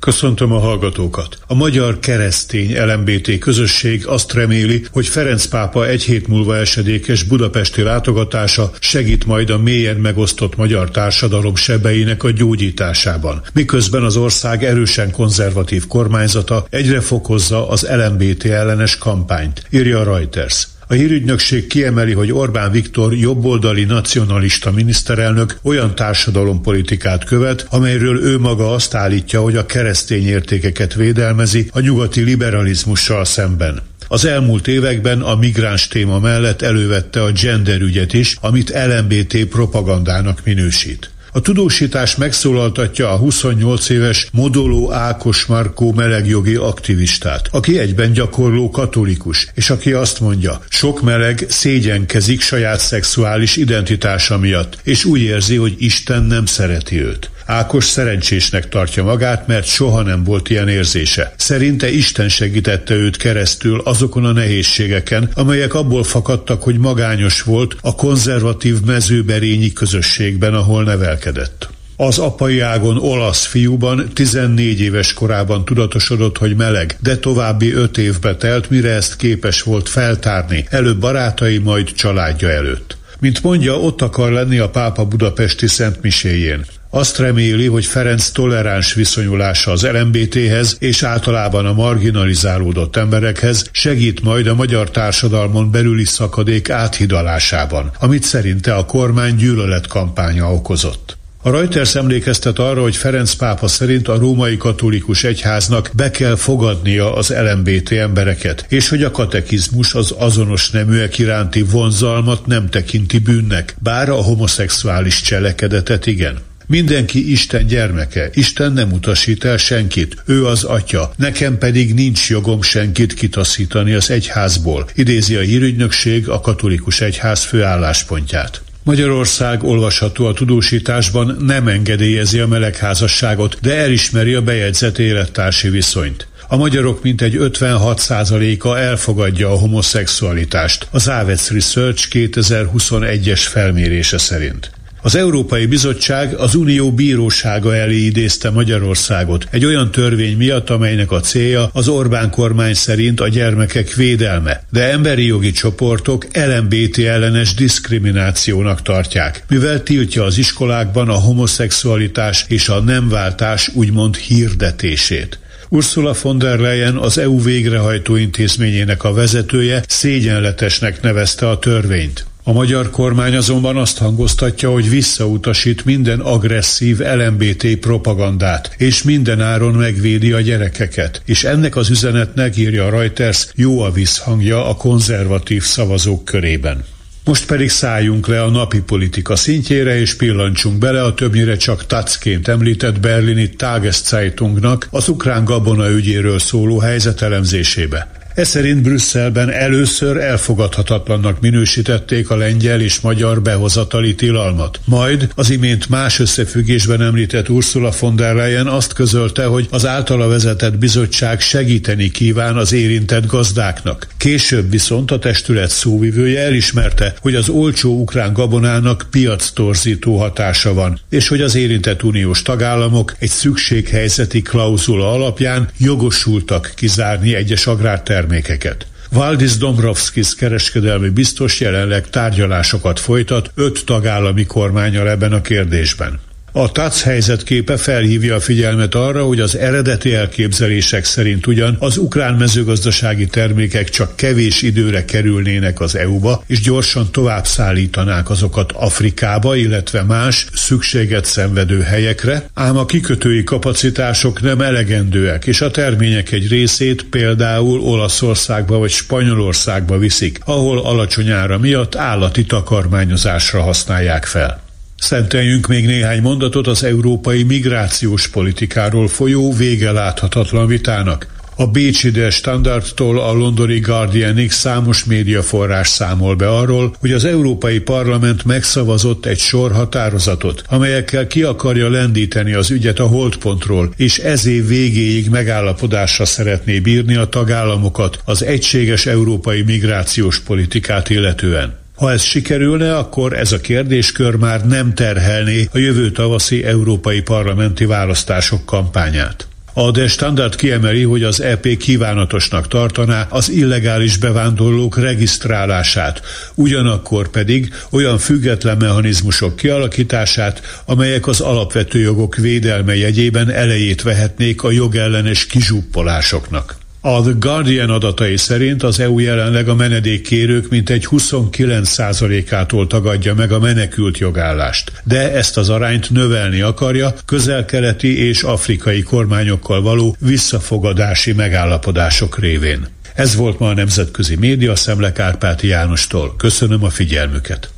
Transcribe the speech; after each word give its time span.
Köszöntöm 0.00 0.52
a 0.52 0.58
hallgatókat! 0.58 1.38
A 1.46 1.54
magyar 1.54 1.98
keresztény 1.98 2.76
LMBT 2.84 3.38
közösség 3.38 4.06
azt 4.06 4.32
reméli, 4.32 4.84
hogy 4.92 5.06
Ferenc 5.06 5.46
pápa 5.46 5.86
egy 5.86 6.02
hét 6.02 6.28
múlva 6.28 6.56
esedékes 6.56 7.22
budapesti 7.22 7.82
látogatása 7.82 8.70
segít 8.78 9.26
majd 9.26 9.50
a 9.50 9.58
mélyen 9.58 9.96
megosztott 9.96 10.56
magyar 10.56 10.90
társadalom 10.90 11.54
sebeinek 11.54 12.24
a 12.24 12.30
gyógyításában, 12.30 13.42
miközben 13.52 14.02
az 14.02 14.16
ország 14.16 14.64
erősen 14.64 15.10
konzervatív 15.10 15.86
kormányzata 15.86 16.66
egyre 16.70 17.00
fokozza 17.00 17.68
az 17.68 17.88
LMBT 17.90 18.44
ellenes 18.44 18.98
kampányt, 18.98 19.66
írja 19.70 20.02
Reuters. 20.02 20.68
A 20.90 20.94
hírügynökség 20.94 21.66
kiemeli, 21.66 22.12
hogy 22.12 22.32
Orbán 22.32 22.70
Viktor 22.70 23.14
jobboldali 23.14 23.84
nacionalista 23.84 24.70
miniszterelnök 24.70 25.58
olyan 25.62 25.94
társadalompolitikát 25.94 27.24
követ, 27.24 27.66
amelyről 27.68 28.22
ő 28.22 28.38
maga 28.38 28.72
azt 28.72 28.94
állítja, 28.94 29.40
hogy 29.40 29.56
a 29.56 29.66
keresztény 29.66 30.26
értékeket 30.26 30.94
védelmezi 30.94 31.68
a 31.72 31.80
nyugati 31.80 32.20
liberalizmussal 32.22 33.24
szemben. 33.24 33.80
Az 34.08 34.24
elmúlt 34.24 34.68
években 34.68 35.20
a 35.20 35.36
migráns 35.36 35.88
téma 35.88 36.18
mellett 36.18 36.62
elővette 36.62 37.22
a 37.22 37.32
gender 37.32 37.80
ügyet 37.80 38.12
is, 38.12 38.36
amit 38.40 38.72
LMBT 38.86 39.44
propagandának 39.44 40.40
minősít. 40.44 41.10
A 41.32 41.40
tudósítás 41.40 42.16
megszólaltatja 42.16 43.10
a 43.10 43.16
28 43.16 43.88
éves 43.88 44.28
Modoló 44.32 44.92
Ákos 44.92 45.46
Markó 45.46 45.92
melegjogi 45.92 46.54
aktivistát, 46.54 47.48
aki 47.52 47.78
egyben 47.78 48.12
gyakorló 48.12 48.70
katolikus, 48.70 49.48
és 49.54 49.70
aki 49.70 49.92
azt 49.92 50.20
mondja, 50.20 50.60
sok 50.68 51.02
meleg 51.02 51.44
szégyenkezik 51.48 52.40
saját 52.40 52.80
szexuális 52.80 53.56
identitása 53.56 54.38
miatt, 54.38 54.78
és 54.82 55.04
úgy 55.04 55.20
érzi, 55.20 55.56
hogy 55.56 55.74
Isten 55.78 56.22
nem 56.22 56.46
szereti 56.46 57.02
őt. 57.02 57.30
Ákos 57.50 57.84
szerencsésnek 57.84 58.68
tartja 58.68 59.04
magát, 59.04 59.46
mert 59.46 59.66
soha 59.66 60.02
nem 60.02 60.24
volt 60.24 60.50
ilyen 60.50 60.68
érzése. 60.68 61.32
Szerinte 61.36 61.90
Isten 61.90 62.28
segítette 62.28 62.94
őt 62.94 63.16
keresztül 63.16 63.80
azokon 63.84 64.24
a 64.24 64.32
nehézségeken, 64.32 65.30
amelyek 65.34 65.74
abból 65.74 66.04
fakadtak, 66.04 66.62
hogy 66.62 66.78
magányos 66.78 67.42
volt 67.42 67.76
a 67.80 67.94
konzervatív 67.94 68.80
mezőberényi 68.86 69.72
közösségben, 69.72 70.54
ahol 70.54 70.84
nevelkedett. 70.84 71.68
Az 71.96 72.18
apai 72.18 72.60
ágon 72.60 72.96
olasz 72.96 73.44
fiúban 73.44 74.08
14 74.14 74.80
éves 74.80 75.12
korában 75.12 75.64
tudatosodott, 75.64 76.38
hogy 76.38 76.56
meleg, 76.56 76.96
de 77.02 77.16
további 77.16 77.72
öt 77.72 77.98
évbe 77.98 78.36
telt, 78.36 78.70
mire 78.70 78.90
ezt 78.90 79.16
képes 79.16 79.62
volt 79.62 79.88
feltárni, 79.88 80.66
előbb 80.68 80.98
barátai, 80.98 81.58
majd 81.58 81.92
családja 81.92 82.48
előtt. 82.48 82.96
Mint 83.20 83.42
mondja, 83.42 83.80
ott 83.80 84.02
akar 84.02 84.32
lenni 84.32 84.58
a 84.58 84.70
pápa 84.70 85.04
budapesti 85.04 85.66
Szent 85.66 86.02
Miséjén. 86.02 86.64
Azt 86.92 87.18
reméli, 87.18 87.66
hogy 87.66 87.86
Ferenc 87.86 88.30
toleráns 88.30 88.94
viszonyulása 88.94 89.70
az 89.70 89.86
LMBT-hez 89.86 90.76
és 90.78 91.02
általában 91.02 91.66
a 91.66 91.72
marginalizálódott 91.72 92.96
emberekhez 92.96 93.68
segít 93.72 94.22
majd 94.22 94.46
a 94.46 94.54
magyar 94.54 94.90
társadalmon 94.90 95.70
belüli 95.70 96.04
szakadék 96.04 96.70
áthidalásában, 96.70 97.90
amit 98.00 98.22
szerinte 98.22 98.74
a 98.74 98.84
kormány 98.84 99.36
gyűlöletkampánya 99.36 100.52
okozott. 100.52 101.18
A 101.42 101.50
Reuters 101.50 101.94
emlékeztet 101.94 102.58
arra, 102.58 102.82
hogy 102.82 102.96
Ferenc 102.96 103.34
pápa 103.34 103.68
szerint 103.68 104.08
a 104.08 104.18
római 104.18 104.56
katolikus 104.56 105.24
egyháznak 105.24 105.90
be 105.96 106.10
kell 106.10 106.36
fogadnia 106.36 107.14
az 107.14 107.34
LMBT 107.52 107.92
embereket, 107.92 108.64
és 108.68 108.88
hogy 108.88 109.02
a 109.02 109.10
katekizmus 109.10 109.94
az 109.94 110.14
azonos 110.18 110.70
neműek 110.70 111.18
iránti 111.18 111.62
vonzalmat 111.62 112.46
nem 112.46 112.68
tekinti 112.68 113.18
bűnnek, 113.18 113.76
bár 113.78 114.08
a 114.08 114.14
homoszexuális 114.22 115.20
cselekedetet 115.20 116.06
igen. 116.06 116.48
Mindenki 116.70 117.30
Isten 117.30 117.66
gyermeke, 117.66 118.30
Isten 118.32 118.72
nem 118.72 118.92
utasít 118.92 119.44
el 119.44 119.56
senkit, 119.56 120.22
ő 120.26 120.46
az 120.46 120.64
atya, 120.64 121.12
nekem 121.16 121.58
pedig 121.58 121.94
nincs 121.94 122.28
jogom 122.28 122.62
senkit 122.62 123.14
kitaszítani 123.14 123.92
az 123.92 124.10
egyházból, 124.10 124.88
idézi 124.94 125.36
a 125.36 125.40
hírügynökség 125.40 126.28
a 126.28 126.40
katolikus 126.40 127.00
egyház 127.00 127.44
főálláspontját. 127.44 128.62
Magyarország 128.82 129.64
olvasható 129.64 130.26
a 130.26 130.32
tudósításban 130.32 131.36
nem 131.40 131.68
engedélyezi 131.68 132.38
a 132.38 132.46
melegházasságot, 132.46 133.58
de 133.60 133.74
elismeri 133.74 134.34
a 134.34 134.42
bejegyzett 134.42 134.98
élettársi 134.98 135.68
viszonyt. 135.68 136.26
A 136.48 136.56
magyarok 136.56 137.02
mintegy 137.02 137.36
56%-a 137.38 138.76
elfogadja 138.76 139.50
a 139.52 139.58
homoszexualitást, 139.58 140.86
az 140.90 141.08
Avets 141.08 141.48
Research 141.48 142.08
2021-es 142.12 143.40
felmérése 143.48 144.18
szerint. 144.18 144.70
Az 145.02 145.14
Európai 145.14 145.66
Bizottság 145.66 146.34
az 146.34 146.54
Unió 146.54 146.92
bírósága 146.92 147.76
elé 147.76 147.96
idézte 147.96 148.50
Magyarországot 148.50 149.46
egy 149.50 149.64
olyan 149.64 149.90
törvény 149.90 150.36
miatt, 150.36 150.70
amelynek 150.70 151.10
a 151.10 151.20
célja 151.20 151.70
az 151.72 151.88
Orbán 151.88 152.30
kormány 152.30 152.74
szerint 152.74 153.20
a 153.20 153.28
gyermekek 153.28 153.94
védelme, 153.94 154.62
de 154.70 154.90
emberi 154.90 155.26
jogi 155.26 155.50
csoportok 155.50 156.26
LMBT 156.32 156.98
ellenes 156.98 157.54
diszkriminációnak 157.54 158.82
tartják, 158.82 159.44
mivel 159.48 159.82
tiltja 159.82 160.24
az 160.24 160.38
iskolákban 160.38 161.08
a 161.08 161.18
homoszexualitás 161.18 162.44
és 162.48 162.68
a 162.68 162.80
nemváltás 162.80 163.70
úgymond 163.74 164.16
hirdetését. 164.16 165.38
Ursula 165.68 166.14
von 166.22 166.38
der 166.38 166.58
Leyen, 166.58 166.96
az 166.96 167.18
EU 167.18 167.42
végrehajtó 167.42 168.16
intézményének 168.16 169.04
a 169.04 169.12
vezetője 169.12 169.82
szégyenletesnek 169.86 171.02
nevezte 171.02 171.48
a 171.48 171.58
törvényt. 171.58 172.29
A 172.42 172.52
magyar 172.52 172.90
kormány 172.90 173.36
azonban 173.36 173.76
azt 173.76 173.98
hangoztatja, 173.98 174.70
hogy 174.70 174.90
visszautasít 174.90 175.84
minden 175.84 176.20
agresszív 176.20 176.98
LMBT 176.98 177.76
propagandát, 177.76 178.74
és 178.76 179.02
minden 179.02 179.40
áron 179.40 179.74
megvédi 179.74 180.32
a 180.32 180.40
gyerekeket. 180.40 181.22
És 181.24 181.44
ennek 181.44 181.76
az 181.76 181.90
üzenetnek, 181.90 182.56
írja 182.56 182.86
a 182.86 182.90
Reuters, 182.90 183.46
jó 183.54 183.80
a 183.80 183.90
visszhangja 183.90 184.68
a 184.68 184.74
konzervatív 184.74 185.62
szavazók 185.62 186.24
körében. 186.24 186.84
Most 187.24 187.46
pedig 187.46 187.70
szálljunk 187.70 188.26
le 188.26 188.42
a 188.42 188.50
napi 188.50 188.80
politika 188.80 189.36
szintjére, 189.36 189.98
és 189.98 190.14
pillancsunk 190.14 190.78
bele 190.78 191.02
a 191.02 191.14
többnyire 191.14 191.56
csak 191.56 191.86
tacként 191.86 192.48
említett 192.48 193.00
berlini 193.00 193.50
Tageszeitungnak 193.50 194.88
az 194.90 195.08
ukrán 195.08 195.44
gabona 195.44 195.90
ügyéről 195.90 196.38
szóló 196.38 196.78
helyzetelemzésébe. 196.78 198.19
Ez 198.40 198.48
szerint 198.48 198.82
Brüsszelben 198.82 199.50
először 199.50 200.16
elfogadhatatlannak 200.16 201.40
minősítették 201.40 202.30
a 202.30 202.36
lengyel 202.36 202.80
és 202.80 203.00
magyar 203.00 203.42
behozatali 203.42 204.14
tilalmat. 204.14 204.80
Majd 204.84 205.32
az 205.34 205.50
imént 205.50 205.88
más 205.88 206.18
összefüggésben 206.18 207.02
említett 207.02 207.48
Ursula 207.48 207.92
von 208.00 208.16
der 208.16 208.34
Leyen 208.34 208.66
azt 208.66 208.92
közölte, 208.92 209.44
hogy 209.44 209.66
az 209.70 209.86
általa 209.86 210.28
vezetett 210.28 210.78
bizottság 210.78 211.40
segíteni 211.40 212.10
kíván 212.10 212.56
az 212.56 212.72
érintett 212.72 213.26
gazdáknak. 213.26 214.06
Később 214.16 214.70
viszont 214.70 215.10
a 215.10 215.18
testület 215.18 215.70
szóvivője 215.70 216.40
elismerte, 216.40 217.14
hogy 217.20 217.34
az 217.34 217.48
olcsó 217.48 218.00
ukrán 218.00 218.32
gabonának 218.32 219.06
piac 219.10 219.50
torzító 219.50 220.18
hatása 220.18 220.74
van, 220.74 220.98
és 221.10 221.28
hogy 221.28 221.40
az 221.40 221.54
érintett 221.54 222.02
uniós 222.02 222.42
tagállamok 222.42 223.16
egy 223.18 223.28
szükséghelyzeti 223.28 224.42
klauzula 224.42 225.12
alapján 225.12 225.68
jogosultak 225.78 226.72
kizárni 226.76 227.34
egyes 227.34 227.66
agrártermékeket 227.66 228.28
termékeket. 228.30 228.86
Valdis 229.10 229.56
Dombrovskis 229.56 230.34
kereskedelmi 230.34 231.08
biztos 231.08 231.60
jelenleg 231.60 232.10
tárgyalásokat 232.10 233.00
folytat 233.00 233.50
öt 233.54 233.84
tagállami 233.84 234.46
kormányal 234.46 235.08
ebben 235.08 235.32
a 235.32 235.40
kérdésben. 235.40 236.20
A 236.52 236.72
TAC 236.72 237.02
helyzetképe 237.02 237.76
felhívja 237.76 238.34
a 238.34 238.40
figyelmet 238.40 238.94
arra, 238.94 239.24
hogy 239.24 239.40
az 239.40 239.56
eredeti 239.56 240.14
elképzelések 240.14 241.04
szerint 241.04 241.46
ugyan 241.46 241.76
az 241.78 241.96
ukrán 241.96 242.34
mezőgazdasági 242.34 243.26
termékek 243.26 243.88
csak 243.88 244.16
kevés 244.16 244.62
időre 244.62 245.04
kerülnének 245.04 245.80
az 245.80 245.96
EU-ba, 245.96 246.42
és 246.46 246.60
gyorsan 246.60 247.10
tovább 247.12 247.46
szállítanák 247.46 248.30
azokat 248.30 248.72
Afrikába, 248.72 249.56
illetve 249.56 250.02
más 250.02 250.46
szükséget 250.54 251.24
szenvedő 251.24 251.80
helyekre, 251.80 252.44
ám 252.54 252.76
a 252.76 252.86
kikötői 252.86 253.44
kapacitások 253.44 254.42
nem 254.42 254.60
elegendőek, 254.60 255.46
és 255.46 255.60
a 255.60 255.70
termények 255.70 256.32
egy 256.32 256.48
részét 256.48 257.04
például 257.04 257.80
Olaszországba 257.80 258.78
vagy 258.78 258.90
Spanyolországba 258.90 259.98
viszik, 259.98 260.38
ahol 260.44 260.78
alacsony 260.78 261.30
ára 261.30 261.58
miatt 261.58 261.96
állati 261.96 262.44
takarmányozásra 262.44 263.62
használják 263.62 264.24
fel. 264.24 264.68
Szenteljünk 265.00 265.66
még 265.66 265.86
néhány 265.86 266.22
mondatot 266.22 266.66
az 266.66 266.84
európai 266.84 267.42
migrációs 267.42 268.28
politikáról 268.28 269.08
folyó 269.08 269.52
vége 269.52 269.92
láthatatlan 269.92 270.66
vitának. 270.66 271.26
A 271.56 271.66
Bécsi 271.66 272.10
de 272.10 272.30
Standardtól 272.30 273.20
a 273.20 273.32
londoni 273.32 273.78
Guardianig 273.78 274.50
számos 274.50 275.04
médiaforrás 275.04 275.88
számol 275.88 276.34
be 276.34 276.48
arról, 276.48 276.94
hogy 277.00 277.12
az 277.12 277.24
Európai 277.24 277.78
Parlament 277.78 278.44
megszavazott 278.44 279.26
egy 279.26 279.38
sor 279.38 279.72
határozatot, 279.72 280.62
amelyekkel 280.68 281.26
ki 281.26 281.42
akarja 281.42 281.90
lendíteni 281.90 282.52
az 282.52 282.70
ügyet 282.70 282.98
a 282.98 283.06
holdpontról, 283.06 283.92
és 283.96 284.18
ez 284.18 284.46
év 284.46 284.66
végéig 284.66 285.28
megállapodásra 285.28 286.24
szeretné 286.24 286.80
bírni 286.80 287.14
a 287.14 287.28
tagállamokat 287.28 288.18
az 288.24 288.44
egységes 288.44 289.06
európai 289.06 289.62
migrációs 289.62 290.40
politikát 290.40 291.10
illetően. 291.10 291.78
Ha 292.00 292.10
ez 292.12 292.22
sikerülne, 292.22 292.96
akkor 292.96 293.32
ez 293.32 293.52
a 293.52 293.60
kérdéskör 293.60 294.34
már 294.34 294.66
nem 294.66 294.94
terhelné 294.94 295.68
a 295.72 295.78
jövő 295.78 296.10
tavaszi 296.10 296.64
európai 296.64 297.20
parlamenti 297.20 297.84
választások 297.84 298.64
kampányát. 298.64 299.46
A 299.72 299.90
De 299.90 300.08
Standard 300.08 300.54
kiemeli, 300.54 301.02
hogy 301.02 301.22
az 301.22 301.40
EP 301.40 301.76
kívánatosnak 301.76 302.68
tartaná 302.68 303.26
az 303.30 303.50
illegális 303.50 304.16
bevándorlók 304.16 304.98
regisztrálását, 304.98 306.22
ugyanakkor 306.54 307.28
pedig 307.28 307.74
olyan 307.90 308.18
független 308.18 308.76
mechanizmusok 308.76 309.56
kialakítását, 309.56 310.82
amelyek 310.84 311.26
az 311.26 311.40
alapvető 311.40 311.98
jogok 311.98 312.36
védelme 312.36 312.96
jegyében 312.96 313.50
elejét 313.50 314.02
vehetnék 314.02 314.62
a 314.62 314.70
jogellenes 314.70 315.46
kizsuppolásoknak. 315.46 316.79
A 317.02 317.22
The 317.22 317.32
Guardian 317.38 317.90
adatai 317.90 318.36
szerint 318.36 318.82
az 318.82 319.00
EU 319.00 319.18
jelenleg 319.18 319.68
a 319.68 319.74
menedékkérők 319.74 320.68
mintegy 320.68 321.06
29%-ától 321.10 322.86
tagadja 322.86 323.34
meg 323.34 323.52
a 323.52 323.58
menekült 323.58 324.18
jogállást, 324.18 324.92
de 325.04 325.32
ezt 325.32 325.56
az 325.56 325.68
arányt 325.68 326.10
növelni 326.10 326.60
akarja 326.60 327.14
közel-keleti 327.24 328.26
és 328.26 328.42
afrikai 328.42 329.02
kormányokkal 329.02 329.82
való 329.82 330.16
visszafogadási 330.18 331.32
megállapodások 331.32 332.38
révén. 332.38 332.86
Ez 333.14 333.36
volt 333.36 333.58
ma 333.58 333.68
a 333.68 333.74
Nemzetközi 333.74 334.36
Média 334.36 334.76
Szemle 334.76 335.12
Kárpáti 335.12 335.66
Jánostól. 335.66 336.34
Köszönöm 336.36 336.84
a 336.84 336.90
figyelmüket! 336.90 337.70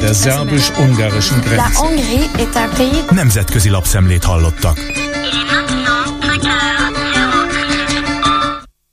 Der 0.00 0.14
szerbis-ungarischen 0.14 1.40
Grenze. 1.40 1.78
Nemzetközi 3.10 3.68
lapszemlét 3.68 4.24
hallottak. 4.24 4.78